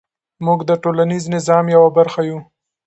[0.45, 2.39] موږ د ټولنیز نظام یوه برخه یو.